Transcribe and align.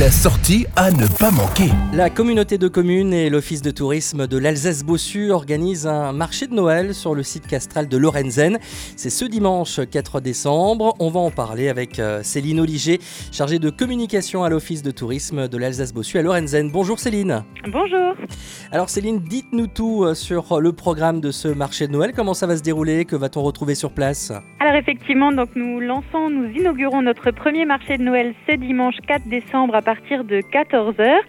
La 0.00 0.10
sortie 0.10 0.64
à 0.74 0.90
ne 0.90 1.06
pas 1.18 1.30
manquer. 1.30 1.70
La 1.92 2.08
communauté 2.08 2.56
de 2.56 2.66
communes 2.66 3.12
et 3.12 3.28
l'office 3.28 3.60
de 3.60 3.70
tourisme 3.70 4.26
de 4.26 4.38
l'Alsace-Bossu 4.38 5.30
organisent 5.32 5.86
un 5.86 6.14
marché 6.14 6.46
de 6.46 6.54
Noël 6.54 6.94
sur 6.94 7.14
le 7.14 7.22
site 7.22 7.46
castral 7.46 7.88
de 7.88 7.96
Lorenzen. 7.98 8.58
C'est 8.96 9.10
ce 9.10 9.26
dimanche 9.26 9.80
4 9.90 10.22
décembre. 10.22 10.94
On 10.98 11.10
va 11.10 11.20
en 11.20 11.30
parler 11.30 11.68
avec 11.68 11.98
euh, 11.98 12.22
Céline 12.22 12.60
Oliger, 12.60 13.00
chargée 13.32 13.58
de 13.58 13.68
communication 13.68 14.44
à 14.44 14.48
l'office 14.48 14.82
de 14.82 14.92
tourisme 14.92 15.46
de 15.46 15.58
l'Alsace-Bossu 15.58 16.16
à 16.16 16.22
Lorenzen. 16.22 16.70
Bonjour 16.70 16.98
Céline. 16.98 17.44
Bonjour. 17.70 18.14
Alors 18.70 18.88
Céline, 18.88 19.18
dites-nous 19.18 19.66
tout 19.66 20.04
euh, 20.04 20.14
sur 20.14 20.58
le 20.58 20.72
programme 20.72 21.20
de 21.20 21.30
ce 21.30 21.48
marché 21.48 21.86
de 21.86 21.92
Noël. 21.92 22.14
Comment 22.16 22.32
ça 22.32 22.46
va 22.46 22.56
se 22.56 22.62
dérouler? 22.62 23.04
Que 23.04 23.16
va-t-on 23.16 23.42
retrouver 23.42 23.74
sur 23.74 23.92
place? 23.92 24.32
Alors 24.58 24.74
effectivement, 24.74 25.32
donc 25.32 25.50
nous 25.54 25.80
lançons, 25.80 26.30
nous 26.30 26.48
inaugurons 26.48 27.02
notre 27.02 27.30
premier 27.30 27.66
marché 27.66 27.98
de 27.98 28.02
Noël 28.04 28.32
ce 28.48 28.56
dimanche 28.56 28.94
4 29.06 29.28
décembre 29.28 29.74
à 29.74 29.81
partir 29.82 30.24
de 30.24 30.38
14h 30.38 31.20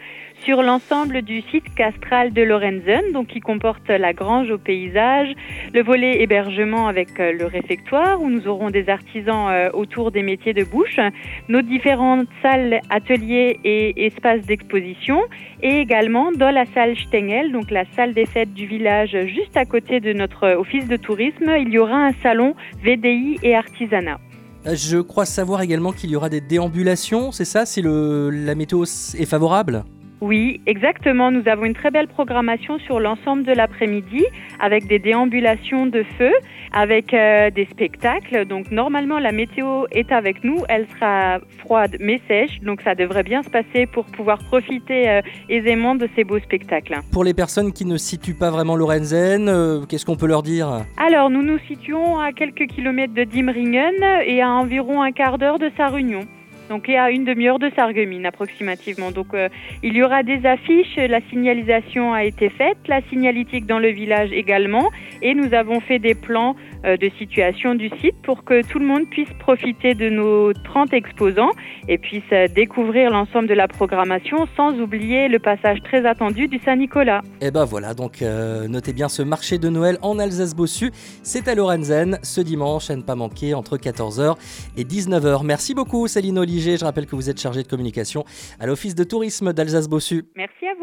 sur 0.43 0.61
l'ensemble 0.61 1.21
du 1.21 1.41
site 1.41 1.73
castral 1.73 2.33
de 2.33 2.41
Lorenzen, 2.41 3.11
donc 3.13 3.27
qui 3.27 3.39
comporte 3.39 3.87
la 3.87 4.13
grange 4.13 4.51
au 4.51 4.57
paysage, 4.57 5.33
le 5.73 5.81
volet 5.81 6.21
hébergement 6.21 6.87
avec 6.87 7.19
euh, 7.19 7.31
le 7.31 7.45
réfectoire 7.45 8.21
où 8.21 8.29
nous 8.29 8.47
aurons 8.47 8.69
des 8.69 8.89
artisans 8.89 9.47
euh, 9.49 9.69
autour 9.73 10.11
des 10.11 10.21
métiers 10.21 10.53
de 10.53 10.63
bouche, 10.63 10.99
nos 11.47 11.61
différentes 11.61 12.27
salles, 12.41 12.81
ateliers 12.89 13.59
et 13.63 14.05
espaces 14.05 14.41
d'exposition 14.41 15.21
et 15.61 15.79
également 15.79 16.31
dans 16.31 16.51
la 16.51 16.65
salle 16.73 16.97
Stengel, 16.97 17.51
donc 17.51 17.71
la 17.71 17.85
salle 17.95 18.13
des 18.13 18.25
fêtes 18.25 18.53
du 18.53 18.65
village 18.65 19.17
juste 19.27 19.55
à 19.55 19.65
côté 19.65 20.01
de 20.01 20.11
notre 20.11 20.55
office 20.55 20.87
de 20.87 20.97
tourisme, 20.97 21.55
il 21.57 21.69
y 21.69 21.79
aura 21.79 22.07
un 22.07 22.13
salon 22.21 22.55
VDI 22.83 23.39
et 23.43 23.55
artisanat. 23.55 24.19
Euh, 24.65 24.75
je 24.75 24.97
crois 24.99 25.25
savoir 25.25 25.61
également 25.61 25.91
qu'il 25.91 26.09
y 26.09 26.15
aura 26.15 26.29
des 26.29 26.41
déambulations, 26.41 27.31
c'est 27.31 27.45
ça? 27.45 27.65
Si 27.65 27.81
le, 27.81 28.29
la 28.29 28.55
météo 28.55 28.83
est 28.83 29.25
favorable? 29.25 29.83
Oui, 30.21 30.61
exactement. 30.67 31.31
Nous 31.31 31.47
avons 31.47 31.65
une 31.65 31.73
très 31.73 31.91
belle 31.91 32.07
programmation 32.07 32.79
sur 32.79 32.99
l'ensemble 32.99 33.43
de 33.43 33.51
l'après-midi 33.51 34.23
avec 34.59 34.87
des 34.87 34.97
déambulations 34.97 35.85
de 35.85 36.03
feu, 36.17 36.31
avec 36.71 37.13
euh, 37.13 37.49
des 37.49 37.65
spectacles. 37.65 38.45
Donc 38.45 38.71
normalement, 38.71 39.19
la 39.19 39.33
météo 39.33 39.85
est 39.91 40.11
avec 40.13 40.43
nous. 40.45 40.63
Elle 40.69 40.87
sera 40.95 41.39
froide 41.57 41.97
mais 41.99 42.21
sèche. 42.27 42.61
Donc 42.61 42.81
ça 42.83 42.95
devrait 42.95 43.23
bien 43.23 43.43
se 43.43 43.49
passer 43.49 43.85
pour 43.85 44.05
pouvoir 44.05 44.39
profiter 44.39 45.09
euh, 45.09 45.21
aisément 45.49 45.95
de 45.95 46.07
ces 46.15 46.23
beaux 46.23 46.39
spectacles. 46.39 46.99
Pour 47.11 47.25
les 47.25 47.33
personnes 47.33 47.73
qui 47.73 47.85
ne 47.85 47.97
situent 47.97 48.33
pas 48.33 48.49
vraiment 48.49 48.77
Lorenzen, 48.77 49.49
euh, 49.49 49.85
qu'est-ce 49.85 50.05
qu'on 50.05 50.15
peut 50.15 50.27
leur 50.27 50.41
dire? 50.41 50.85
Alors, 50.95 51.29
nous 51.29 51.43
nous 51.43 51.59
situons 51.67 52.19
à 52.19 52.31
quelques 52.31 52.67
kilomètres 52.67 53.13
de 53.13 53.25
Dimringen 53.25 53.93
et 54.25 54.41
à 54.41 54.49
environ 54.49 55.01
un 55.01 55.11
quart 55.11 55.37
d'heure 55.37 55.59
de 55.59 55.69
sa 55.75 55.89
réunion 55.89 56.21
donc 56.69 56.89
et 56.89 56.97
à 56.97 57.11
une 57.11 57.25
demi-heure 57.25 57.59
de 57.59 57.69
Sarreguemines 57.75 58.25
approximativement. 58.25 59.11
Donc 59.11 59.33
euh, 59.33 59.49
il 59.81 59.95
y 59.95 60.03
aura 60.03 60.23
des 60.23 60.45
affiches, 60.45 60.95
la 60.95 61.19
signalisation 61.29 62.13
a 62.13 62.23
été 62.23 62.49
faite, 62.49 62.77
la 62.87 63.01
signalétique 63.09 63.65
dans 63.65 63.79
le 63.79 63.89
village 63.89 64.31
également, 64.31 64.89
et 65.21 65.33
nous 65.33 65.53
avons 65.53 65.79
fait 65.79 65.99
des 65.99 66.15
plans 66.15 66.55
euh, 66.85 66.97
de 66.97 67.09
situation 67.17 67.75
du 67.75 67.89
site 68.01 68.15
pour 68.23 68.43
que 68.43 68.65
tout 68.67 68.79
le 68.79 68.85
monde 68.85 69.09
puisse 69.09 69.29
profiter 69.39 69.93
de 69.93 70.09
nos 70.09 70.53
30 70.53 70.93
exposants 70.93 71.51
et 71.87 71.97
puisse 71.97 72.23
euh, 72.31 72.47
découvrir 72.47 73.11
l'ensemble 73.11 73.47
de 73.47 73.53
la 73.53 73.67
programmation 73.67 74.47
sans 74.55 74.79
oublier 74.79 75.27
le 75.27 75.39
passage 75.39 75.79
très 75.83 76.05
attendu 76.05 76.47
du 76.47 76.59
Saint-Nicolas. 76.59 77.21
Et 77.41 77.51
ben 77.51 77.65
voilà, 77.65 77.93
donc 77.93 78.21
notez 78.21 78.93
bien 78.93 79.09
ce 79.09 79.21
marché 79.21 79.57
de 79.57 79.69
Noël 79.69 79.97
en 80.01 80.19
Alsace-Bossu, 80.19 80.91
c'est 81.23 81.47
à 81.47 81.55
Lorenzen 81.55 82.19
ce 82.21 82.41
dimanche 82.41 82.89
à 82.89 82.95
ne 82.95 83.01
pas 83.01 83.15
manquer 83.15 83.53
entre 83.53 83.77
14h 83.77 84.35
et 84.77 84.83
19h. 84.83 85.45
Merci 85.45 85.73
beaucoup 85.73 86.07
Céline 86.07 86.39
Oli 86.39 86.52
je 86.59 86.83
rappelle 86.83 87.05
que 87.05 87.15
vous 87.15 87.29
êtes 87.29 87.39
chargé 87.39 87.63
de 87.63 87.67
communication 87.67 88.25
à 88.59 88.65
l'Office 88.65 88.95
de 88.95 89.03
tourisme 89.03 89.53
d'Alsace-Bossu. 89.53 90.25
Merci 90.35 90.65
à 90.65 90.73
vous. 90.75 90.81